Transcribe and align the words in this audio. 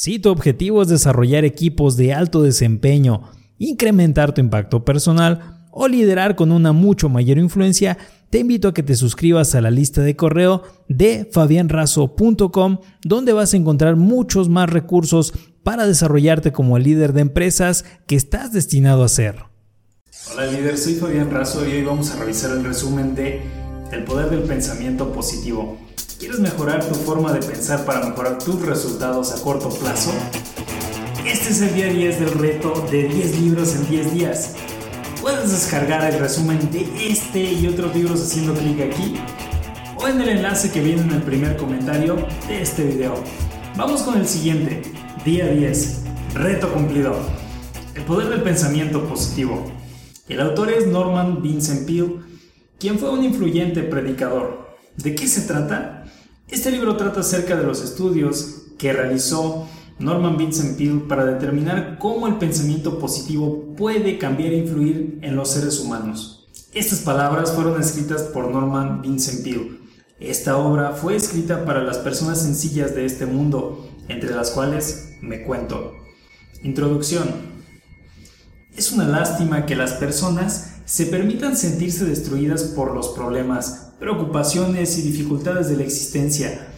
Si 0.00 0.20
tu 0.20 0.30
objetivo 0.30 0.80
es 0.80 0.86
desarrollar 0.86 1.44
equipos 1.44 1.96
de 1.96 2.14
alto 2.14 2.40
desempeño, 2.44 3.32
incrementar 3.58 4.32
tu 4.32 4.40
impacto 4.40 4.84
personal 4.84 5.66
o 5.72 5.88
liderar 5.88 6.36
con 6.36 6.52
una 6.52 6.72
mucho 6.72 7.08
mayor 7.08 7.36
influencia, 7.36 7.98
te 8.30 8.38
invito 8.38 8.68
a 8.68 8.74
que 8.74 8.84
te 8.84 8.94
suscribas 8.94 9.56
a 9.56 9.60
la 9.60 9.72
lista 9.72 10.00
de 10.02 10.14
correo 10.14 10.62
de 10.88 11.28
fabianrazo.com 11.32 12.78
donde 13.02 13.32
vas 13.32 13.54
a 13.54 13.56
encontrar 13.56 13.96
muchos 13.96 14.48
más 14.48 14.70
recursos 14.70 15.34
para 15.64 15.84
desarrollarte 15.84 16.52
como 16.52 16.76
el 16.76 16.84
líder 16.84 17.12
de 17.12 17.22
empresas 17.22 17.84
que 18.06 18.14
estás 18.14 18.52
destinado 18.52 19.02
a 19.02 19.08
ser. 19.08 19.46
Hola 20.32 20.46
líder, 20.46 20.78
soy 20.78 20.94
Fabián 20.94 21.32
Razo 21.32 21.66
y 21.66 21.72
hoy 21.72 21.82
vamos 21.82 22.12
a 22.12 22.20
revisar 22.20 22.56
el 22.56 22.62
resumen 22.62 23.16
de 23.16 23.42
El 23.90 24.04
poder 24.04 24.30
del 24.30 24.42
pensamiento 24.42 25.12
positivo. 25.12 25.87
¿Quieres 26.18 26.40
mejorar 26.40 26.84
tu 26.84 26.96
forma 26.96 27.32
de 27.32 27.38
pensar 27.38 27.84
para 27.84 28.04
mejorar 28.04 28.38
tus 28.38 28.60
resultados 28.62 29.30
a 29.30 29.40
corto 29.40 29.68
plazo? 29.68 30.10
Este 31.24 31.50
es 31.50 31.60
el 31.60 31.74
día 31.74 31.86
10 31.86 32.18
del 32.18 32.30
reto 32.32 32.84
de 32.90 33.04
10 33.04 33.40
libros 33.40 33.76
en 33.76 33.88
10 33.88 34.14
días. 34.14 34.54
Puedes 35.20 35.52
descargar 35.52 36.12
el 36.12 36.18
resumen 36.18 36.58
de 36.72 37.08
este 37.08 37.52
y 37.52 37.68
otros 37.68 37.94
libros 37.94 38.20
haciendo 38.20 38.52
clic 38.54 38.80
aquí 38.80 39.14
o 39.96 40.08
en 40.08 40.20
el 40.20 40.30
enlace 40.30 40.72
que 40.72 40.80
viene 40.80 41.02
en 41.02 41.12
el 41.12 41.22
primer 41.22 41.56
comentario 41.56 42.16
de 42.48 42.62
este 42.62 42.82
video. 42.82 43.14
Vamos 43.76 44.02
con 44.02 44.18
el 44.18 44.26
siguiente, 44.26 44.82
día 45.24 45.46
10, 45.46 46.00
reto 46.34 46.72
cumplido. 46.72 47.14
El 47.94 48.02
poder 48.02 48.28
del 48.30 48.42
pensamiento 48.42 49.04
positivo. 49.04 49.70
El 50.28 50.40
autor 50.40 50.72
es 50.72 50.88
Norman 50.88 51.42
Vincent 51.42 51.86
Peale, 51.86 52.16
quien 52.76 52.98
fue 52.98 53.10
un 53.10 53.22
influyente 53.22 53.84
predicador. 53.84 54.66
¿De 54.96 55.14
qué 55.14 55.28
se 55.28 55.42
trata? 55.42 55.98
Este 56.50 56.70
libro 56.70 56.96
trata 56.96 57.20
acerca 57.20 57.56
de 57.56 57.64
los 57.64 57.84
estudios 57.84 58.62
que 58.78 58.94
realizó 58.94 59.68
Norman 59.98 60.38
Vincent 60.38 60.78
Peale 60.78 61.00
para 61.00 61.26
determinar 61.26 61.98
cómo 61.98 62.26
el 62.26 62.38
pensamiento 62.38 62.98
positivo 62.98 63.74
puede 63.76 64.16
cambiar 64.16 64.54
e 64.54 64.58
influir 64.58 65.18
en 65.20 65.36
los 65.36 65.50
seres 65.50 65.78
humanos. 65.78 66.48
Estas 66.72 67.00
palabras 67.00 67.52
fueron 67.52 67.78
escritas 67.78 68.22
por 68.22 68.50
Norman 68.50 69.02
Vincent 69.02 69.44
Peale. 69.44 69.78
Esta 70.20 70.56
obra 70.56 70.92
fue 70.92 71.16
escrita 71.16 71.66
para 71.66 71.82
las 71.82 71.98
personas 71.98 72.40
sencillas 72.40 72.94
de 72.94 73.04
este 73.04 73.26
mundo, 73.26 73.86
entre 74.08 74.34
las 74.34 74.50
cuales 74.50 75.18
me 75.20 75.42
cuento. 75.42 75.92
Introducción. 76.62 77.28
Es 78.74 78.90
una 78.90 79.04
lástima 79.04 79.66
que 79.66 79.76
las 79.76 79.92
personas 79.92 80.76
se 80.86 81.04
permitan 81.04 81.58
sentirse 81.58 82.06
destruidas 82.06 82.62
por 82.62 82.94
los 82.94 83.08
problemas, 83.08 83.87
preocupaciones 83.98 84.96
y 84.98 85.02
dificultades 85.02 85.68
de 85.68 85.76
la 85.76 85.82
existencia. 85.82 86.68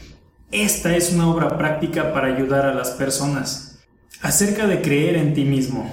Esta 0.50 0.96
es 0.96 1.12
una 1.12 1.30
obra 1.30 1.56
práctica 1.58 2.12
para 2.12 2.34
ayudar 2.34 2.66
a 2.66 2.74
las 2.74 2.90
personas. 2.90 3.78
Acerca 4.22 4.66
de 4.66 4.82
creer 4.82 5.16
en 5.16 5.34
ti 5.34 5.44
mismo. 5.44 5.90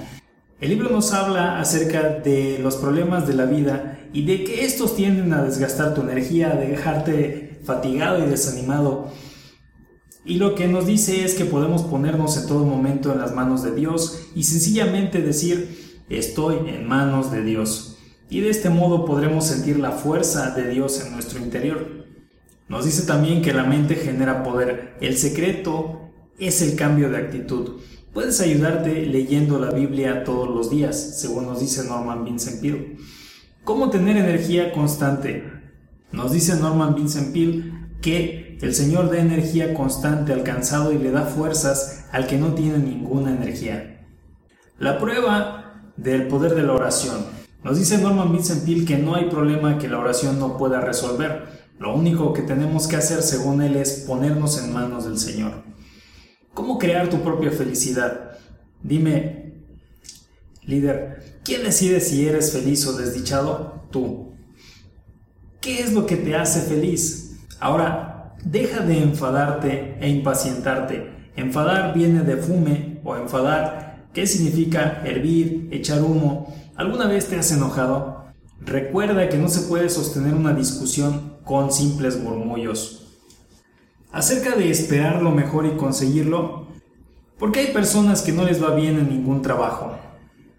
El 0.60 0.70
libro 0.70 0.90
nos 0.90 1.12
habla 1.12 1.60
acerca 1.60 2.02
de 2.02 2.58
los 2.60 2.76
problemas 2.76 3.26
de 3.28 3.34
la 3.34 3.44
vida 3.44 4.00
y 4.12 4.24
de 4.24 4.42
que 4.42 4.64
estos 4.64 4.96
tienden 4.96 5.32
a 5.32 5.42
desgastar 5.42 5.94
tu 5.94 6.00
energía, 6.00 6.50
a 6.50 6.56
dejarte 6.56 7.60
fatigado 7.64 8.26
y 8.26 8.28
desanimado. 8.28 9.12
Y 10.24 10.34
lo 10.34 10.54
que 10.54 10.66
nos 10.66 10.86
dice 10.86 11.24
es 11.24 11.34
que 11.34 11.44
podemos 11.44 11.82
ponernos 11.82 12.36
en 12.36 12.48
todo 12.48 12.64
momento 12.64 13.12
en 13.12 13.20
las 13.20 13.34
manos 13.34 13.62
de 13.62 13.74
Dios 13.74 14.28
y 14.34 14.44
sencillamente 14.44 15.22
decir, 15.22 16.02
estoy 16.08 16.68
en 16.68 16.88
manos 16.88 17.30
de 17.30 17.42
Dios 17.42 17.97
y 18.30 18.40
de 18.40 18.50
este 18.50 18.70
modo 18.70 19.04
podremos 19.04 19.46
sentir 19.46 19.78
la 19.78 19.92
fuerza 19.92 20.50
de 20.50 20.68
Dios 20.68 21.02
en 21.04 21.12
nuestro 21.12 21.38
interior. 21.38 22.06
Nos 22.68 22.84
dice 22.84 23.06
también 23.06 23.40
que 23.40 23.54
la 23.54 23.64
mente 23.64 23.94
genera 23.96 24.42
poder. 24.42 24.96
El 25.00 25.16
secreto 25.16 26.10
es 26.38 26.60
el 26.60 26.76
cambio 26.76 27.08
de 27.08 27.16
actitud. 27.16 27.80
Puedes 28.12 28.40
ayudarte 28.40 29.06
leyendo 29.06 29.58
la 29.58 29.70
Biblia 29.70 30.24
todos 30.24 30.48
los 30.48 30.70
días, 30.70 31.20
según 31.20 31.46
nos 31.46 31.60
dice 31.60 31.84
Norman 31.84 32.24
Vincent 32.24 32.60
Peale. 32.60 32.96
¿Cómo 33.64 33.90
tener 33.90 34.16
energía 34.16 34.72
constante? 34.72 35.44
Nos 36.12 36.32
dice 36.32 36.56
Norman 36.56 36.94
Vincent 36.94 37.32
Peale 37.32 37.72
que 38.02 38.58
el 38.60 38.74
Señor 38.74 39.10
da 39.10 39.18
energía 39.18 39.74
constante 39.74 40.32
al 40.32 40.42
cansado 40.42 40.92
y 40.92 40.98
le 40.98 41.10
da 41.10 41.22
fuerzas 41.22 42.06
al 42.12 42.26
que 42.26 42.38
no 42.38 42.54
tiene 42.54 42.78
ninguna 42.78 43.30
energía. 43.30 44.06
La 44.78 44.98
prueba 44.98 45.92
del 45.96 46.28
poder 46.28 46.54
de 46.54 46.62
la 46.62 46.72
oración. 46.72 47.38
Nos 47.64 47.78
dice 47.78 47.98
Norman 47.98 48.32
Vincent 48.32 48.64
Peale 48.64 48.84
que 48.84 48.98
no 48.98 49.16
hay 49.16 49.28
problema 49.28 49.78
que 49.78 49.88
la 49.88 49.98
oración 49.98 50.38
no 50.38 50.56
pueda 50.56 50.80
resolver. 50.80 51.68
Lo 51.78 51.94
único 51.94 52.32
que 52.32 52.42
tenemos 52.42 52.86
que 52.86 52.96
hacer, 52.96 53.22
según 53.22 53.62
él, 53.62 53.76
es 53.76 54.04
ponernos 54.06 54.62
en 54.62 54.72
manos 54.72 55.04
del 55.04 55.18
Señor. 55.18 55.64
¿Cómo 56.54 56.78
crear 56.78 57.08
tu 57.08 57.22
propia 57.22 57.50
felicidad? 57.50 58.32
Dime, 58.82 59.64
líder, 60.62 61.40
¿quién 61.44 61.62
decide 61.62 62.00
si 62.00 62.26
eres 62.26 62.52
feliz 62.52 62.86
o 62.86 62.96
desdichado? 62.96 63.84
Tú. 63.90 64.32
¿Qué 65.60 65.80
es 65.80 65.92
lo 65.92 66.06
que 66.06 66.16
te 66.16 66.36
hace 66.36 66.60
feliz? 66.62 67.40
Ahora, 67.58 68.34
deja 68.44 68.80
de 68.80 69.02
enfadarte 69.02 69.96
e 70.00 70.08
impacientarte. 70.08 71.30
Enfadar 71.36 71.94
viene 71.94 72.22
de 72.22 72.36
fume 72.36 73.00
o 73.04 73.16
enfadar, 73.16 74.08
¿qué 74.12 74.26
significa 74.26 75.02
hervir, 75.04 75.68
echar 75.72 76.02
humo? 76.02 76.54
¿Alguna 76.78 77.08
vez 77.08 77.26
te 77.26 77.34
has 77.34 77.50
enojado? 77.50 78.26
Recuerda 78.60 79.28
que 79.28 79.36
no 79.36 79.48
se 79.48 79.62
puede 79.62 79.88
sostener 79.88 80.32
una 80.34 80.54
discusión 80.54 81.34
con 81.42 81.72
simples 81.72 82.20
murmullos. 82.20 83.18
Acerca 84.12 84.54
de 84.54 84.70
esperar 84.70 85.20
lo 85.20 85.32
mejor 85.32 85.66
y 85.66 85.76
conseguirlo, 85.76 86.68
porque 87.36 87.58
hay 87.58 87.72
personas 87.72 88.22
que 88.22 88.30
no 88.30 88.44
les 88.44 88.62
va 88.62 88.76
bien 88.76 88.96
en 88.96 89.08
ningún 89.08 89.42
trabajo, 89.42 89.98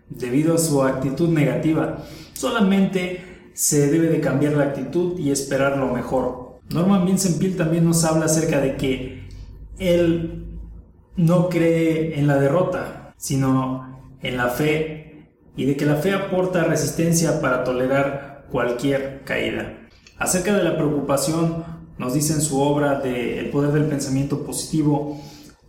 debido 0.09 0.55
a 0.55 0.57
su 0.57 0.83
actitud 0.83 1.29
negativa. 1.29 2.03
Solamente 2.33 3.51
se 3.53 3.89
debe 3.89 4.09
de 4.09 4.19
cambiar 4.19 4.57
la 4.57 4.65
actitud 4.65 5.17
y 5.17 5.31
esperar 5.31 5.77
lo 5.77 5.87
mejor. 5.87 6.59
Norman 6.69 7.05
Vincent 7.05 7.39
Peale 7.39 7.55
también 7.55 7.85
nos 7.85 8.03
habla 8.03 8.25
acerca 8.25 8.59
de 8.59 8.75
que 8.75 9.29
él 9.77 10.59
no 11.15 11.47
cree 11.47 12.19
en 12.19 12.27
la 12.27 12.35
derrota, 12.35 13.13
sino 13.15 14.01
en 14.21 14.35
la 14.35 14.49
fe 14.49 15.08
y 15.55 15.65
de 15.65 15.75
que 15.75 15.85
la 15.85 15.95
fe 15.95 16.13
aporta 16.13 16.63
resistencia 16.63 17.41
para 17.41 17.63
tolerar 17.63 18.45
cualquier 18.49 19.23
caída. 19.23 19.77
Acerca 20.17 20.55
de 20.55 20.63
la 20.63 20.75
preocupación, 20.75 21.63
nos 21.97 22.13
dice 22.13 22.33
en 22.33 22.41
su 22.41 22.59
obra 22.61 22.99
de 22.99 23.39
El 23.39 23.49
poder 23.49 23.71
del 23.71 23.85
pensamiento 23.85 24.43
positivo 24.43 25.21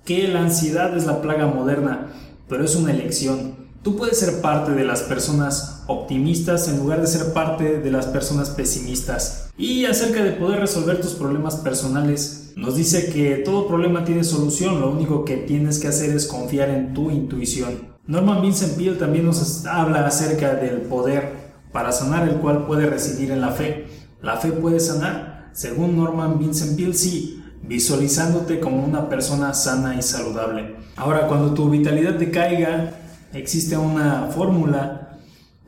que 0.05 0.29
la 0.29 0.41
ansiedad 0.41 0.97
es 0.97 1.07
la 1.07 1.21
plaga 1.21 1.47
moderna, 1.47 2.09
pero 2.49 2.65
es 2.65 2.75
una 2.77 2.93
elección. 2.93 3.69
Tú 3.83 3.97
puedes 3.97 4.19
ser 4.19 4.41
parte 4.41 4.73
de 4.73 4.85
las 4.85 5.03
personas 5.03 5.85
optimistas 5.87 6.69
en 6.69 6.79
lugar 6.79 7.01
de 7.01 7.07
ser 7.07 7.33
parte 7.33 7.81
de 7.81 7.91
las 7.91 8.07
personas 8.07 8.51
pesimistas. 8.51 9.51
Y 9.57 9.87
acerca 9.87 10.23
de 10.23 10.33
poder 10.33 10.61
resolver 10.61 11.01
tus 11.01 11.15
problemas 11.15 11.57
personales, 11.57 12.53
nos 12.57 12.77
dice 12.77 13.11
que 13.11 13.37
todo 13.37 13.67
problema 13.67 14.05
tiene 14.05 14.25
solución, 14.25 14.81
lo 14.81 14.91
único 14.91 15.25
que 15.25 15.37
tienes 15.37 15.79
que 15.79 15.89
hacer 15.89 16.11
es 16.11 16.27
confiar 16.27 16.69
en 16.69 16.93
tu 16.93 17.11
intuición. 17.11 17.90
Norman 18.11 18.43
Vincent 18.43 18.77
Peale 18.77 18.97
también 18.97 19.25
nos 19.25 19.65
habla 19.67 20.05
acerca 20.05 20.57
del 20.57 20.81
poder 20.81 21.31
para 21.71 21.93
sanar, 21.93 22.29
el 22.29 22.39
cual 22.39 22.67
puede 22.67 22.87
residir 22.87 23.31
en 23.31 23.41
la 23.41 23.53
fe. 23.53 23.87
¿La 24.21 24.37
fe 24.37 24.51
puede 24.51 24.81
sanar? 24.81 25.51
Según 25.53 25.97
Norman 25.97 26.37
Vincent 26.37 26.77
Peale, 26.77 26.95
sí, 26.95 27.41
visualizándote 27.63 28.59
como 28.59 28.85
una 28.85 29.09
persona 29.09 29.55
sana 29.55 29.95
y 29.95 30.03
saludable. 30.03 30.75
Ahora, 30.97 31.29
cuando 31.29 31.55
tu 31.55 31.71
vitalidad 31.71 32.15
decaiga, 32.15 32.95
existe 33.33 33.77
una 33.77 34.27
fórmula 34.35 35.19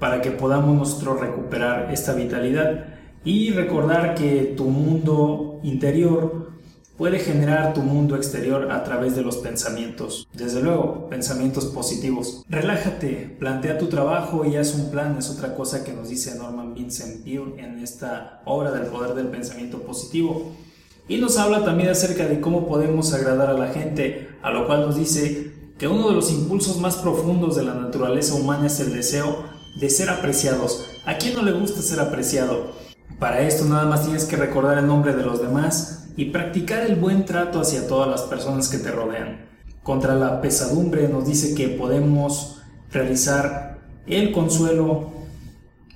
para 0.00 0.20
que 0.20 0.32
podamos 0.32 0.76
nosotros 0.76 1.20
recuperar 1.20 1.92
esta 1.92 2.12
vitalidad 2.12 2.86
y 3.24 3.53
recordar 3.53 4.16
que 4.16 4.53
tu 4.56 4.64
mundo 4.64 5.60
interior 5.62 6.41
puede 6.97 7.19
generar 7.19 7.75
tu 7.75 7.80
mundo 7.80 8.16
exterior 8.16 8.70
a 8.70 8.84
través 8.84 9.16
de 9.16 9.22
los 9.22 9.38
pensamientos. 9.38 10.28
Desde 10.32 10.62
luego, 10.62 11.08
pensamientos 11.08 11.66
positivos. 11.66 12.44
Relájate, 12.48 13.36
plantea 13.39 13.78
tu 13.78 13.86
trabajo 13.86 14.44
y 14.44 14.56
haz 14.56 14.74
un 14.74 14.91
plan. 14.91 15.16
Es 15.18 15.30
otra 15.30 15.54
cosa 15.54 15.84
que 15.84 15.92
nos 15.92 16.09
dice 16.09 16.34
Norman 16.36 16.74
Vincent 16.74 17.24
Peale 17.24 17.54
en 17.59 17.78
esta 17.78 18.42
obra 18.44 18.71
del 18.71 18.86
poder 18.86 19.15
del 19.15 19.28
pensamiento 19.28 19.83
positivo. 19.83 20.53
Y 21.09 21.18
nos 21.18 21.39
habla 21.39 21.65
también 21.65 21.89
acerca 21.89 22.27
de 22.27 22.41
cómo 22.41 22.66
podemos 22.66 23.12
agradar 23.12 23.50
a 23.50 23.59
la 23.59 23.68
gente, 23.68 24.28
a 24.42 24.50
lo 24.50 24.66
cual 24.66 24.83
nos 24.83 24.97
dice 24.97 25.53
que 25.78 25.88
uno 25.88 26.09
de 26.09 26.15
los 26.15 26.30
impulsos 26.30 26.78
más 26.78 26.97
profundos 26.97 27.56
de 27.56 27.65
la 27.65 27.74
naturaleza 27.74 28.34
humana 28.34 28.66
es 28.66 28.78
el 28.78 28.92
deseo 28.92 29.45
de 29.80 29.91
ser 29.91 30.10
apreciados. 30.10 30.84
¿A 31.04 31.16
quién 31.16 31.34
no 31.34 31.42
le 31.42 31.53
gusta 31.53 31.83
ser 31.83 31.98
apreciado? 31.98 32.72
Para 33.18 33.41
esto 33.41 33.65
nada 33.65 33.84
más 33.86 34.04
tienes 34.04 34.24
que 34.24 34.36
recordar 34.36 34.78
el 34.78 34.86
nombre 34.86 35.15
de 35.15 35.24
los 35.24 35.41
demás, 35.41 36.02
y 36.16 36.26
practicar 36.26 36.84
el 36.84 36.97
buen 36.97 37.24
trato 37.24 37.60
hacia 37.60 37.86
todas 37.86 38.09
las 38.09 38.22
personas 38.22 38.68
que 38.68 38.78
te 38.78 38.91
rodean. 38.91 39.47
Contra 39.82 40.14
la 40.14 40.41
pesadumbre 40.41 41.09
nos 41.09 41.26
dice 41.26 41.54
que 41.54 41.68
podemos 41.68 42.62
realizar 42.91 43.80
el 44.06 44.32
consuelo 44.32 45.12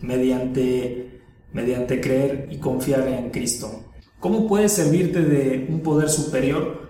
mediante, 0.00 1.20
mediante 1.52 2.00
creer 2.00 2.48
y 2.50 2.58
confiar 2.58 3.06
en 3.08 3.30
Cristo. 3.30 3.84
¿Cómo 4.20 4.48
puedes 4.48 4.72
servirte 4.72 5.22
de 5.22 5.66
un 5.68 5.80
poder 5.80 6.08
superior 6.08 6.88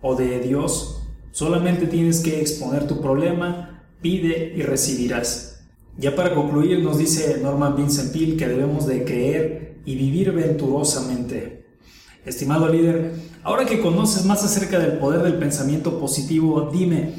o 0.00 0.14
de 0.14 0.40
Dios? 0.40 1.02
Solamente 1.32 1.86
tienes 1.86 2.20
que 2.20 2.40
exponer 2.40 2.86
tu 2.86 3.00
problema, 3.00 3.84
pide 4.00 4.54
y 4.56 4.62
recibirás. 4.62 5.64
Ya 5.96 6.14
para 6.14 6.34
concluir 6.34 6.80
nos 6.80 6.98
dice 6.98 7.38
Norman 7.42 7.76
Vincent 7.76 8.12
Peale 8.12 8.36
que 8.36 8.48
debemos 8.48 8.86
de 8.86 9.04
creer 9.04 9.76
y 9.84 9.96
vivir 9.96 10.32
venturosamente. 10.32 11.63
Estimado 12.24 12.68
líder, 12.68 13.12
ahora 13.42 13.66
que 13.66 13.82
conoces 13.82 14.24
más 14.24 14.42
acerca 14.42 14.78
del 14.78 14.98
poder 14.98 15.22
del 15.22 15.34
pensamiento 15.34 15.98
positivo, 15.98 16.70
dime, 16.72 17.12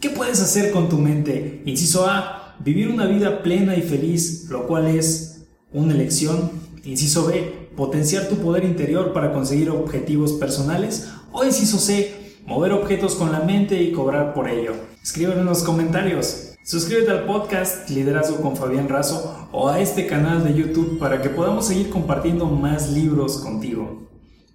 ¿qué 0.00 0.10
puedes 0.10 0.40
hacer 0.40 0.70
con 0.70 0.88
tu 0.88 0.96
mente? 0.96 1.62
Inciso 1.64 2.06
A, 2.06 2.54
vivir 2.60 2.88
una 2.88 3.06
vida 3.06 3.42
plena 3.42 3.74
y 3.74 3.82
feliz, 3.82 4.46
lo 4.50 4.68
cual 4.68 4.86
es 4.86 5.46
una 5.72 5.92
elección. 5.92 6.52
Inciso 6.84 7.26
B, 7.26 7.70
potenciar 7.76 8.28
tu 8.28 8.36
poder 8.36 8.64
interior 8.64 9.12
para 9.12 9.32
conseguir 9.32 9.70
objetivos 9.70 10.34
personales. 10.34 11.08
O 11.32 11.44
inciso 11.44 11.78
C, 11.78 12.36
mover 12.46 12.72
objetos 12.72 13.16
con 13.16 13.32
la 13.32 13.40
mente 13.40 13.82
y 13.82 13.90
cobrar 13.90 14.34
por 14.34 14.48
ello. 14.48 14.74
Escríbelo 15.02 15.40
en 15.40 15.46
los 15.46 15.64
comentarios. 15.64 16.52
Suscríbete 16.62 17.10
al 17.10 17.24
podcast 17.24 17.90
Liderazgo 17.90 18.36
con 18.40 18.56
Fabián 18.56 18.88
Razo 18.88 19.48
o 19.50 19.68
a 19.68 19.80
este 19.80 20.06
canal 20.06 20.44
de 20.44 20.54
YouTube 20.54 20.98
para 21.00 21.20
que 21.20 21.28
podamos 21.28 21.66
seguir 21.66 21.90
compartiendo 21.90 22.46
más 22.46 22.90
libros 22.90 23.38
contigo. 23.38 24.13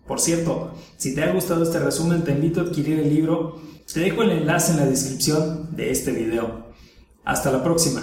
Por 0.09 0.19
cierto, 0.19 0.71
si 0.97 1.13
te 1.13 1.21
ha 1.21 1.31
gustado 1.31 1.61
este 1.61 1.77
resumen 1.77 2.23
te 2.23 2.31
invito 2.31 2.61
a 2.61 2.63
adquirir 2.63 2.97
el 2.97 3.13
libro. 3.13 3.61
Te 3.94 4.00
dejo 4.00 4.23
el 4.23 4.31
enlace 4.31 4.71
en 4.71 4.79
la 4.79 4.88
descripción 4.88 5.67
de 5.75 5.91
este 5.91 6.11
video. 6.11 6.65
Hasta 7.23 7.51
la 7.51 7.63
próxima. 7.63 8.01